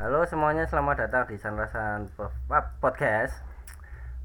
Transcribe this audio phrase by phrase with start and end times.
[0.00, 2.08] Halo semuanya, selamat datang di Sanrasan
[2.80, 3.36] Podcast.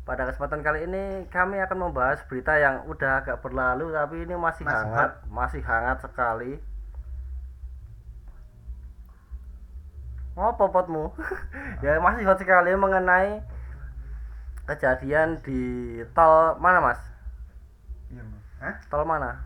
[0.08, 4.64] Pada kesempatan kali ini kami akan membahas berita yang udah agak berlalu tapi ini masih,
[4.64, 6.56] Masih hangat, masih hangat sekali.
[10.39, 11.12] Ngopo potmu?
[11.84, 13.44] ya masih hot sekali mengenai
[14.72, 17.02] kejadian di tol mana mas?
[18.08, 18.44] Iya, Mas.
[18.64, 18.76] Hah?
[18.88, 19.44] Tol mana?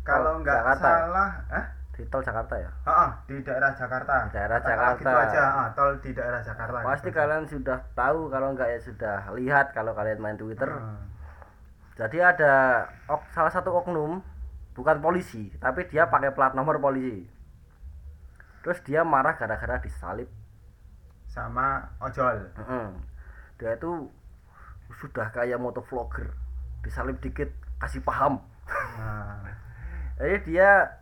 [0.00, 1.77] Kalau nggak salah, Hah?
[1.98, 2.70] Di tol Jakarta ya?
[2.86, 4.30] Heeh, di daerah Jakarta.
[4.30, 5.10] Di daerah Katakanlah Jakarta.
[5.10, 6.76] Gitu aja, ah, tol di daerah Jakarta.
[6.86, 7.18] Pasti gitu.
[7.18, 10.70] kalian sudah tahu kalau enggak ya sudah lihat kalau kalian main Twitter.
[10.70, 11.02] Heeh.
[11.98, 14.22] Jadi ada ok- salah satu oknum
[14.78, 17.26] bukan polisi, tapi dia pakai plat nomor polisi.
[18.62, 20.30] Terus dia marah gara-gara disalib.
[21.28, 22.40] sama ojol.
[22.56, 23.04] Mm-mm.
[23.60, 24.08] Dia itu
[24.96, 26.32] sudah kayak motovlogger,
[26.80, 28.40] disalib dikit kasih paham.
[28.96, 29.44] Nah,
[30.18, 30.97] Jadi dia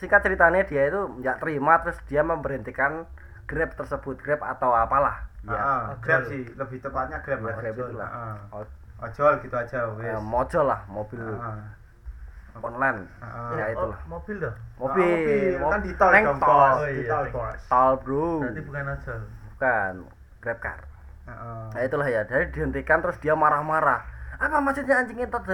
[0.00, 3.04] singkat ceritanya dia itu nggak terima terus dia memberhentikan
[3.44, 5.26] Grab tersebut, Grab atau apalah.
[5.42, 7.38] heeh, Ya, Grab sih, lebih tepatnya Grab.
[7.42, 7.56] Ya, Mas.
[7.58, 8.08] Grab Ojol, itulah.
[8.08, 8.36] heeh.
[8.54, 10.06] O- Ojol gitu aja, wes.
[10.06, 11.58] eh, mojol lah mobil Heeh.
[12.62, 13.00] online.
[13.20, 13.56] Heeh.
[13.58, 13.98] Ya itulah.
[14.06, 14.54] Oh, mobil dah.
[14.80, 16.48] Mobil, Ah, kan di tol Neng dong, tol.
[16.48, 16.78] Bos.
[16.80, 17.24] Oh, Di iya, tol.
[17.68, 19.14] Tol bro, Berarti bukan aja.
[19.50, 19.92] bukan
[20.40, 20.80] Grab car.
[21.26, 21.64] Heeh.
[21.74, 24.00] Nah itulah ya, dari dihentikan terus dia marah-marah.
[24.40, 25.44] Apa maksudnya anjing entot?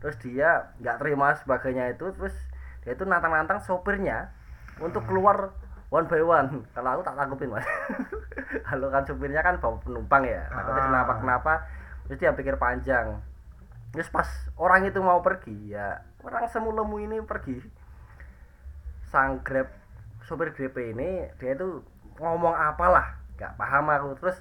[0.00, 2.34] Terus dia nggak terima sebagainya itu, terus
[2.82, 4.30] dia itu nantang-nantang sopirnya
[4.82, 5.54] untuk keluar
[5.88, 6.66] one by one.
[6.72, 7.66] Kalau aku tak tanggupin mas.
[8.68, 10.86] Kalau kan sopirnya kan bawa penumpang ya, takutnya Ah.
[10.90, 11.52] kenapa-kenapa.
[12.08, 13.20] Terus dia pikir panjang.
[13.92, 17.60] Terus pas orang itu mau pergi, ya orang semulemu ini pergi.
[19.12, 19.68] Sang Grab
[20.24, 21.84] sopir Grab ini dia itu
[22.16, 24.08] ngomong apalah, nggak paham aku.
[24.16, 24.40] Terus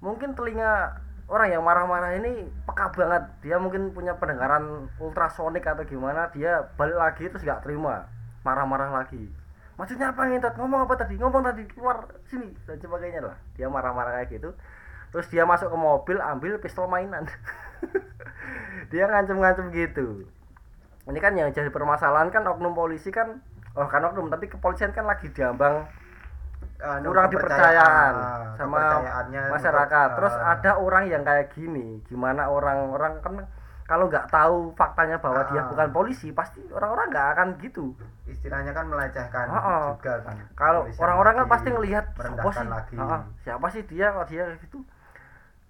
[0.00, 0.96] mungkin telinga
[1.28, 3.24] orang yang marah-marah ini peka banget.
[3.44, 6.32] Dia mungkin punya pendengaran ultrasonik atau gimana.
[6.32, 8.08] Dia balik lagi terus nggak terima,
[8.40, 9.28] marah-marah lagi.
[9.76, 10.56] Maksudnya apa ngentot?
[10.56, 11.20] Ngomong apa tadi?
[11.20, 13.36] Ngomong tadi keluar sini dan sebagainya lah.
[13.52, 14.56] Dia marah-marah kayak gitu.
[15.12, 17.28] Terus dia masuk ke mobil ambil pistol mainan.
[18.92, 20.24] dia ngancem-ngancem gitu.
[21.04, 23.44] Ini kan yang jadi permasalahan kan oknum polisi kan
[23.76, 25.88] oh kan oknum tapi kepolisian kan lagi diambang
[26.82, 28.14] Anu, kurang dipercayaan
[28.50, 28.78] kepercayaan, sama
[29.54, 30.06] masyarakat.
[30.08, 33.34] untuk, Terus eh, ada orang yang kayak gini, gimana orang-orang kan
[33.82, 35.68] kalau nggak tahu faktanya bahwa dia Ah.
[35.68, 37.94] bukan polisi, pasti orang-orang nggak akan gitu.
[38.24, 39.84] istilahnya kan melecehkan Heeh.
[39.94, 40.36] juga kan.
[40.54, 42.96] Kalau orang-orang kan pasti ngelihat siapa sih, lagi.
[42.96, 44.78] Ah, siapa sih dia kalau dia gitu.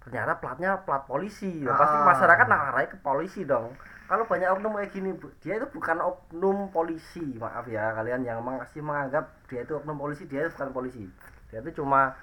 [0.03, 1.63] Ternyata platnya plat polisi.
[1.63, 2.05] Ya, pasti Ah.
[2.05, 3.71] masyarakat narahi ke polisi dong.
[4.03, 5.09] Kalau banyak oknum kayak gini,
[5.39, 7.23] dia itu bukan oknum polisi.
[7.35, 11.03] Maaf ya kalian yang masih menganggap dia itu oknum polisi, dia itu bukan polisi.
[11.49, 12.13] Dia itu cuma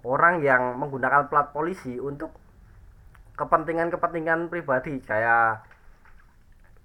[0.00, 2.30] orang yang menggunakan plat polisi untuk
[3.34, 5.62] kepentingan-kepentingan pribadi kayak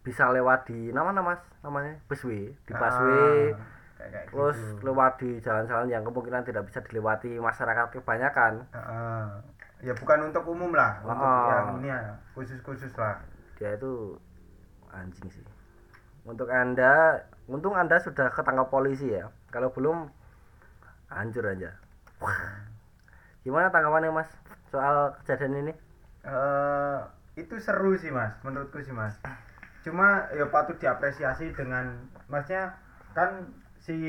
[0.02, 3.58] bisa lewat di nama mas namanya busway di busway Ah,
[4.04, 4.84] kayak- terus gitu.
[4.84, 9.26] lewat di jalan-jalan yang kemungkinan tidak bisa dilewati masyarakat kebanyakan Heeh.
[9.84, 11.48] Ya bukan untuk umum lah untuk Ah.
[11.52, 12.00] yang ini ya
[12.34, 13.20] khusus-khusus lah.
[13.60, 14.16] Dia itu
[14.90, 15.44] anjing sih.
[16.24, 17.20] Untuk anda
[17.52, 19.28] untung anda sudah ketangkap polisi ya.
[19.52, 20.08] Kalau belum
[21.12, 21.76] hancur aja.
[22.24, 22.72] Wah.
[23.44, 24.32] gimana tanggapannya mas?
[24.72, 25.74] Soal kejadian ini?
[26.24, 27.00] Eh
[27.36, 28.32] itu seru sih mas.
[28.48, 29.20] Menurutku sih mas.
[29.84, 32.80] Cuma ya patut diapresiasi dengan maksudnya
[33.12, 33.52] kan
[33.84, 34.00] si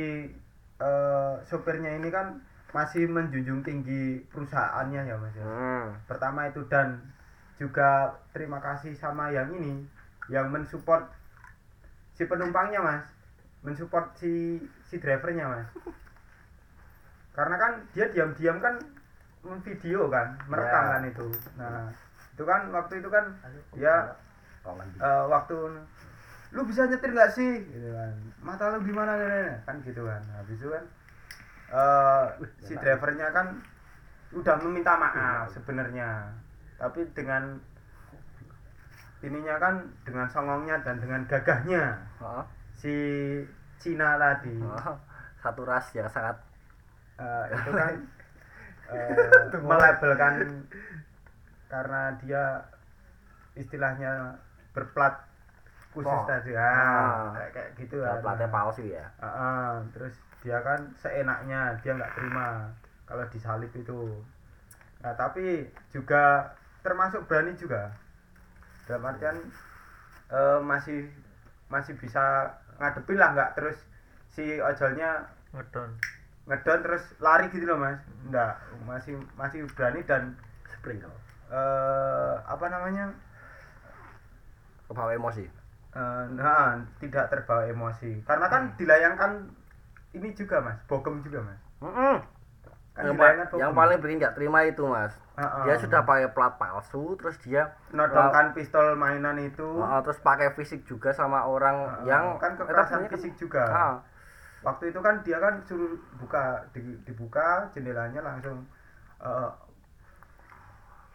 [0.78, 2.38] eh, sopirnya ini kan
[2.74, 5.46] masih menjunjung tinggi perusahaannya ya mas ya.
[5.46, 5.86] hmm.
[6.10, 6.98] pertama itu dan
[7.54, 9.86] juga terima kasih sama yang ini
[10.26, 11.06] yang mensupport
[12.18, 13.04] si penumpangnya mas.
[13.62, 14.58] Mensupport si
[14.90, 15.68] si drivernya mas.
[17.34, 18.74] Karena kan dia diam-diam kan
[19.62, 20.92] video kan merekam Ya.
[20.98, 21.26] kan itu.
[21.60, 21.86] Nah
[22.34, 23.24] itu kan waktu itu kan
[23.78, 24.10] ya
[24.66, 25.56] eh, waktu
[26.54, 27.62] lu bisa nyetir nggak sih?
[27.70, 28.12] Gitu kan.
[28.42, 29.14] Mata lu gimana
[29.62, 30.22] kan gitu kan.
[30.42, 30.84] Habis itu kan
[31.74, 32.24] eh,
[32.60, 33.46] si drivernya kan
[34.30, 36.30] udah meminta maaf sebenarnya
[36.74, 37.58] tapi dengan
[39.20, 39.74] ininya kan
[40.04, 42.92] dengan songongnya dan dengan gagahnya Oh, si
[43.78, 44.96] Cina tadi oh.
[45.38, 46.36] satu ras yang sangat
[47.16, 47.94] eh, itu kan
[48.94, 49.16] eh,
[49.60, 50.66] melabelkan
[51.66, 52.44] karena dia
[53.54, 54.34] istilahnya
[54.74, 55.14] berplat
[55.94, 56.26] khusus Oh.
[56.26, 57.30] tadi Ah.
[57.30, 58.20] ah, kayak, gitu ya, kan.
[58.20, 59.70] platnya palsu ya Ah, ah.
[59.94, 62.68] terus dia kan seenaknya dia nggak terima
[63.08, 64.20] kalau disalib itu.
[65.00, 66.52] Nah tapi juga
[66.84, 67.88] termasuk berani juga.
[68.84, 69.40] Dalam artian
[70.28, 71.08] eh, masih
[71.72, 73.80] masih bisa ngadepin lah nggak terus
[74.28, 75.24] si ojolnya
[75.54, 75.90] Ngedon.
[76.44, 77.96] ngedon terus lari gitu loh mas.
[78.28, 80.36] Enggak masih masih berani dan
[80.68, 81.16] sprinkle
[81.48, 83.08] eh apa namanya?
[84.84, 85.48] Kebawa emosi.
[85.94, 88.20] Eh, nah tidak terbawa emosi.
[88.28, 89.48] Karena kan dilayangkan
[90.14, 90.78] ini juga mas.
[90.86, 91.60] Bogem juga mas.
[91.82, 92.16] Mm-mm.
[92.94, 95.10] kan yang, pa- yang paling bikin nggak terima itu mas.
[95.34, 95.66] Heeh.
[95.66, 99.66] dia sudah pakai plat palsu terus dia nodongkan pistol mainan itu.
[99.66, 103.34] Heeh, terus pakai fisik juga sama orang Heeh, yang kan eh, kekerasan tapi kan- fisik
[103.34, 103.64] juga.
[103.66, 103.94] Ah,
[104.62, 108.62] waktu itu kan dia kan suruh buka di- dibuka jendelanya langsung
[109.18, 109.50] eh,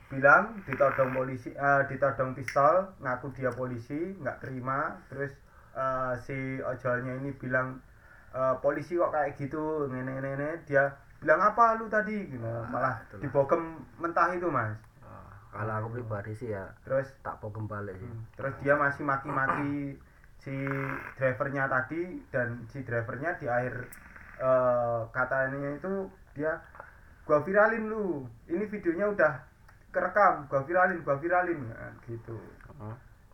[0.10, 5.32] bilang ditodong polisi eh, ditodong pistol ngaku dia polisi nggak terima terus
[5.78, 7.78] eh, si ojolnya ini bilang
[8.34, 10.90] eh, polisi kok kayak gitu nene nene dia
[11.20, 12.32] bilang apa lu tadi?
[12.32, 12.40] Gitu.
[12.42, 13.22] malah itulah.
[13.22, 13.62] dibogem
[14.00, 14.78] mentah itu mas.
[15.04, 17.12] Ah, kalau aku pribadi sih ya terus?
[17.26, 18.10] tak pogem balik sih.
[18.40, 20.00] Terus dia masih maki-maki
[20.40, 20.56] si
[21.20, 23.76] drivernya tadi dan si drivernya di akhir
[24.40, 26.56] eh, katanya itu dia
[27.28, 28.24] gua viralin lu.
[28.48, 29.34] Ini videonya udah
[29.92, 30.48] kerekam.
[30.48, 31.60] Gua viralin gua viralin.
[31.68, 32.40] Nah, gitu.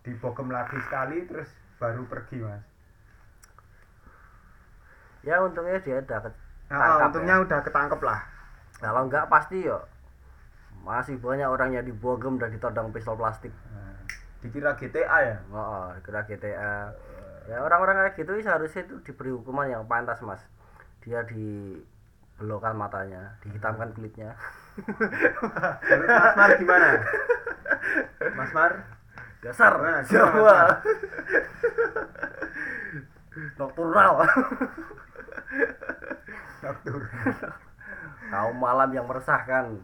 [0.02, 2.75] Dibogem lagi sekali terus baru pergi mas
[5.26, 6.38] ya untungnya dia udah ke-
[6.70, 7.44] nah, tangkap untungnya ya.
[7.44, 8.20] udah ketangkep lah.
[8.78, 9.80] Kalau enggak pasti yo
[10.86, 13.50] masih banyak orang yang dibogem dan ditodong pistol plastik.
[13.74, 13.98] Nah,
[14.46, 15.36] dikira GTA ya?
[15.50, 16.94] Oh, kira GTA
[17.46, 20.42] ya orang-orang kayak gitu seharusnya itu diberi hukuman yang pantas mas.
[21.02, 24.38] Dia dibelokkan matanya dihitamkan kulitnya.
[24.76, 26.90] Menurut Mas Mar gimana?
[28.36, 28.72] Mas Mar?
[29.40, 30.70] Dasar Nah, Jawa Mas?
[36.62, 37.54] Nocturnal
[38.26, 39.78] kaum malam yang meresahkan.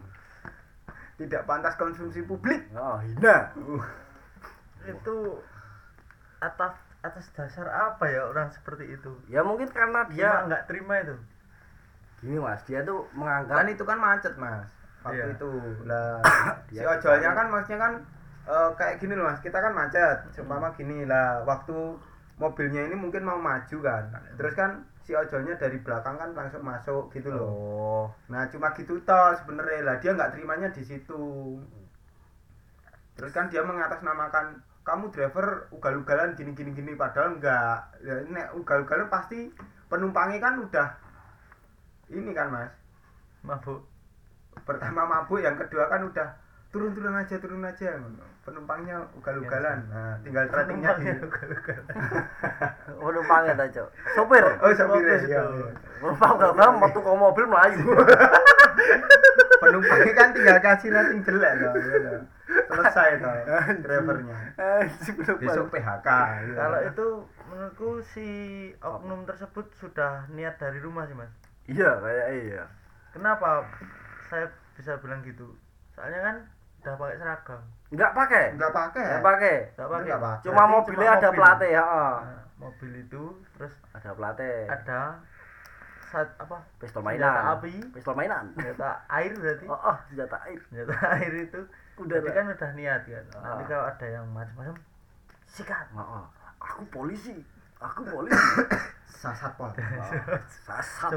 [1.14, 2.66] Tidak pantas konsumsi publik.
[2.74, 3.54] Oh hina.
[4.82, 5.38] Itu
[6.38, 9.12] atas atas dasar apa ya orang seperti itu?
[9.26, 11.14] Ya mungkin karena dia nggak terima itu?
[12.18, 12.62] Gini mas.
[12.66, 14.66] Dia tuh kan menganggap itu kan macet mas
[15.02, 15.34] waktu Iya.
[15.38, 15.50] itu.
[15.86, 16.18] Lah
[16.70, 17.92] si ojolnya kemarin- kan maksudnya kan
[18.42, 19.38] eh, kayak gini loh mas.
[19.38, 21.06] Kita kan macet seumpama gini.
[21.06, 21.78] Lah waktu
[22.40, 24.04] mobilnya ini mungkin mau maju kan.
[24.38, 27.50] Terus kan si ojolnya dari belakang kan langsung masuk gitu loh.
[27.50, 28.04] Oh.
[28.30, 29.82] Nah cuma gitu toh sebenarnya.
[29.84, 31.58] Lah dia nggak terimanya di situ.
[33.18, 39.06] Terus kan dia mengatasnamakan kamu driver ugal-ugalan gini gini gini padahal enggak ya, ini ugal-ugalan
[39.06, 39.46] pasti
[39.86, 40.88] penumpangnya kan udah
[42.10, 42.72] ini kan mas?
[43.46, 43.86] Mabuk.
[44.66, 46.28] Pertama mabuk yang kedua kan udah
[46.72, 48.00] turun turun aja turun aja.
[48.42, 49.78] Penumpangnya ugal-ugalan.
[49.92, 51.06] Nah tinggal ratingnya di
[52.98, 53.88] penumpangnya ta cok?
[54.16, 54.44] Sopir?
[54.58, 55.46] Oh sopir ya
[56.02, 57.86] penumpang gak paham metu ke mobil melayu.
[59.62, 62.22] Penumpangnya kan tinggal kasih rating jelek loh ya loh.
[62.52, 63.34] selesai toh
[63.84, 64.36] drivernya.
[65.38, 66.08] Besok PHK
[66.48, 66.56] gitu.
[66.56, 67.06] kalau itu
[67.52, 68.28] menurutku si
[68.80, 71.32] oknum tersebut sudah niat dari rumah sih mas.
[71.68, 72.64] Iya kayak iya.
[73.12, 73.68] Kenapa
[74.26, 75.52] saya bisa bilang gitu?
[75.92, 76.36] Soalnya kan
[76.82, 77.60] udah pakai seragam.
[77.94, 78.44] Nggak pakai?
[78.58, 79.06] Nggak pakai.
[79.06, 79.56] Nggak pakai?
[79.78, 79.88] Nggak
[80.18, 80.42] pakai.
[80.42, 81.38] Cuma mobilnya cuma ada mobil.
[81.38, 82.16] plate ya oh.
[82.18, 83.22] Nah, mobil itu
[83.54, 85.00] terus ada plate ada
[86.12, 86.58] saat apa?
[86.76, 87.52] Pistol senjata mainan.
[87.56, 87.74] api.
[87.96, 88.44] Pistol mainan.
[88.52, 89.64] Senjata air berarti.
[89.70, 90.60] Oh, oh senjata air.
[90.68, 91.60] Senjata air itu.
[91.96, 92.32] Udah lah.
[92.34, 93.24] kan udah niat kan?
[93.40, 93.68] Nanti Ah.
[93.70, 94.76] kalau ada yang macam-macam
[95.48, 95.86] sikat.
[95.96, 96.24] Oh, oh.
[96.60, 97.40] aku polisi.
[97.80, 98.36] Aku polisi.
[99.22, 100.10] Sasat pol oh,
[100.66, 101.14] sasat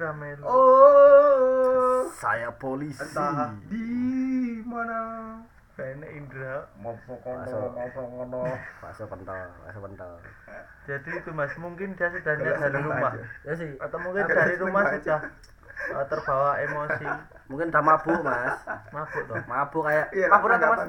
[0.00, 0.44] rame lu.
[0.48, 2.08] oh.
[2.08, 3.02] Saya polisi.
[3.02, 3.84] Entah di
[4.66, 5.00] mana?
[5.72, 6.54] Kayaknya Indra.
[6.78, 7.68] masuk masuk.
[7.92, 8.48] pentol
[9.60, 10.16] masuk pentol.
[10.86, 13.12] Jadi itu Mas, mungkin dia sudah Kalau dari rumah.
[13.12, 13.24] aja.
[13.44, 13.70] ya sih.
[13.76, 14.96] Atau mungkin Kalau dari rumah aja.
[14.96, 15.20] sudah
[15.92, 17.06] uh, terbawa emosi.
[17.46, 18.56] mungkin udah mabuk mas.
[18.90, 19.36] Mabuk toh.
[19.46, 20.88] mabuk kayak Iya, mabuk atau mas?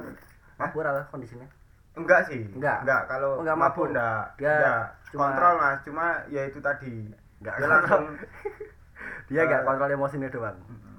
[0.55, 1.47] mabuk atau kondisinya?
[1.93, 2.47] Enggak sih.
[2.49, 2.77] Enggak?
[2.81, 3.87] enggak kalau Oh, enggak mabuk.
[3.91, 4.23] enggak.
[4.37, 4.85] Dia enggak.
[5.07, 5.77] cuma- kontrol mas.
[5.83, 6.93] Cuma ya itu tadi.
[7.37, 8.03] Enggak dia langsung
[9.27, 10.57] dia nggak Eh, kontrol emosinya doang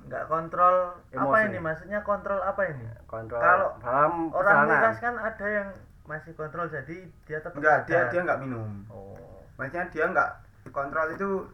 [0.09, 0.75] Enggak kontrol
[1.07, 1.45] apa Emosi.
[1.47, 2.88] ini maksudnya kontrol apa ini?
[3.05, 5.69] kontrol Kalau dalam Orang miras kan ada yang
[6.03, 9.12] masih kontrol jadi dia tetap enggak dia dia enggak minum Oh.
[9.55, 10.31] maksudnya dia enggak
[10.67, 11.45] kontrol itu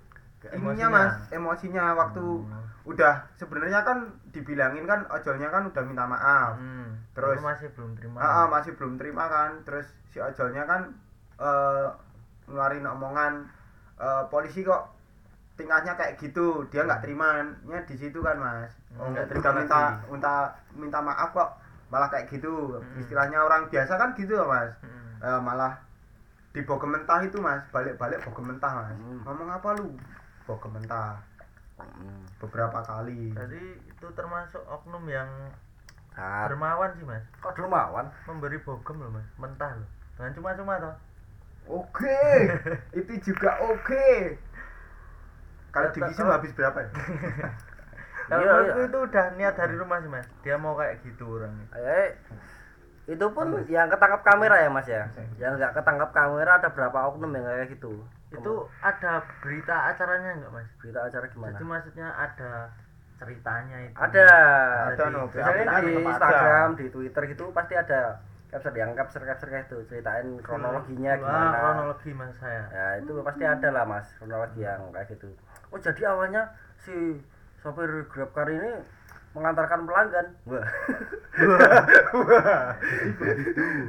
[0.46, 0.88] ininya Emosinya.
[0.88, 2.62] mas emosinya waktu Hmm.
[2.84, 6.94] udah sebenarnya kan dibilangin kan ojolnya kan udah minta maaf Hmm.
[7.10, 8.16] Terus- Tapi masih belum terima.
[8.16, 10.94] Ah, ah, masih belum terima kan terus si ojolnya kan
[11.36, 11.86] eh
[12.44, 13.50] ngeluarin omongan
[13.96, 14.93] eh, polisi kok
[15.54, 17.46] tingkahnya kayak gitu dia nggak terimanya
[17.86, 18.72] di situ kan mas.
[18.98, 19.80] Oh, nggak terima minta
[20.10, 20.34] minta
[20.74, 21.50] minta maaf kok
[21.90, 22.78] malah kayak gitu.
[22.78, 22.98] Hmm.
[22.98, 24.70] istilahnya orang biasa kan gitu ya mas.
[24.82, 25.22] Hmm.
[25.22, 25.78] Eh, malah
[26.50, 27.62] dibogem mentah itu mas.
[27.70, 28.98] Balik-balik bogem mentah mas.
[28.98, 29.22] Hmm.
[29.22, 29.94] ngomong apa lu?
[30.46, 31.22] Bogem mentah.
[31.74, 32.22] Hmm.
[32.38, 33.34] beberapa kali.
[33.34, 35.26] Jadi itu termasuk oknum yang
[36.14, 37.22] Saat- dermawan sih mas.
[37.38, 38.10] Kok dermawan?
[38.26, 39.26] Memberi bogem loh mas.
[39.38, 39.86] Mentah loh.
[40.18, 40.94] Dengan cuma-cuma toh.
[41.82, 42.22] Oke.
[42.98, 44.38] Itu juga oke
[45.74, 46.88] kalau divisum kalau- habis berapa ya?
[48.24, 48.88] Kalau Iya, iya.
[48.88, 50.24] itu udah niat dari rumah sih mas.
[50.40, 51.68] Dia mau kayak gitu orangnya.
[51.76, 52.16] Eh.
[53.04, 55.04] Itu pun yang ketangkap kamera ya mas ya?
[55.36, 58.00] Yang nggak ketangkap kamera ada berapa oknum yang kayak gitu?
[58.32, 60.64] Itu ada berita acaranya nggak mas?
[60.80, 61.52] Berita acara gimana?
[61.52, 62.52] Jadi maksudnya ada
[63.14, 63.92] ceritanya itu.
[63.92, 64.26] Ada.
[64.88, 65.22] Ada, di- no.
[65.28, 66.08] di ada.
[66.08, 68.24] Instagram di Twitter gitu pasti ada
[68.54, 71.58] yang capture capture kayak itu ceritain kronologinya Wah, gimana.
[71.58, 72.62] kronologi mas saya.
[72.70, 75.28] Ya itu pasti ada lah mas kronologi yang kayak gitu.
[75.74, 77.18] Oh jadi awalnya si
[77.58, 78.78] sopir grabcar ini
[79.34, 80.26] mengantarkan pelanggan.
[80.46, 80.66] Wah.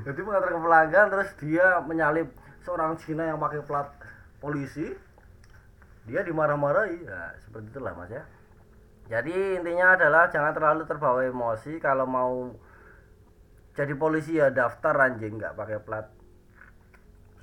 [0.10, 2.34] Jadi mengantarkan pelanggan terus dia menyalip
[2.66, 3.94] seorang Cina yang pakai plat
[4.42, 4.98] polisi.
[6.10, 7.06] Dia dimarah-marahi.
[7.06, 8.26] Ya seperti itulah mas ya.
[9.06, 12.50] Jadi intinya adalah jangan terlalu terbawa emosi kalau mau
[13.76, 16.08] jadi polisi ya daftar anjing nggak pakai plat.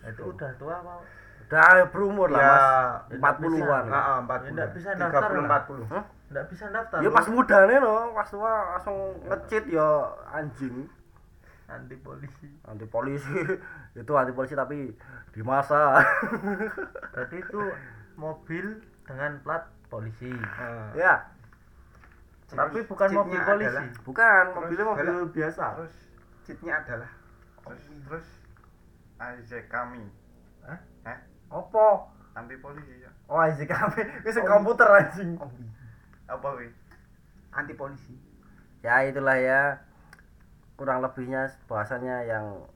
[0.02, 0.32] Itu.
[0.32, 0.94] Udah tua apa?
[1.44, 2.64] Udah berumur lah Ya, mas.
[3.12, 3.92] nggak 40-an bisa.
[3.92, 4.32] Heeh, 40.
[4.42, 5.60] Ya, nggak bisa daftar, 30 lah.
[5.60, 5.84] 40.
[5.86, 6.04] Hah?
[6.32, 9.88] nggak bisa daftar ya pas mudanya no pas tua langsung ngecit ya
[10.26, 10.88] anjing.
[11.68, 12.48] Anti polisi.
[12.64, 13.36] Anti polisi.
[14.00, 14.96] Itu anti polisi tapi
[15.28, 16.00] di masa.
[17.12, 17.60] Berarti itu
[18.14, 18.64] mobil
[19.04, 20.32] dengan plat polisi.
[20.32, 20.88] Heeh.
[20.96, 21.20] ya.
[22.48, 23.68] Tapi bukan mobil polisi.
[23.68, 25.64] adalah- bukan mobilnya mobil biasa.
[25.76, 25.94] Terus
[26.42, 27.11] cheatnya adalah
[27.62, 28.28] terus terus
[29.22, 30.02] Isaac kami.
[30.66, 30.78] Hah?
[31.06, 31.18] eh
[31.50, 33.11] opo anti polisi ya.
[33.30, 34.02] Oh anjing kami.
[34.26, 35.38] Wis komputer anjing.
[36.26, 36.68] Apa wi?
[37.54, 38.14] Anti polisi.
[38.82, 39.78] ya itulah ya.
[40.75, 42.66] Kurang lebihnya bahasanya yang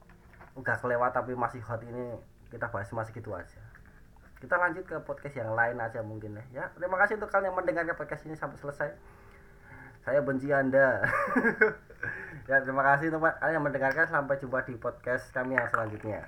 [0.55, 2.15] udah kelewat tapi masih hot ini
[2.47, 3.59] kita bahas masih gitu aja.
[4.37, 6.45] Kita lanjut ke podcast yang lain aja mungkin ya.
[6.53, 8.89] Ya terima kasih untuk kalian yang mendengarkan podcast ini sampai selesai.
[10.07, 11.03] Saya benci anda
[12.47, 16.23] ya terima kasih untuk kalian yang mendengarkan sampai jumpa di podcast kami yang selanjutnya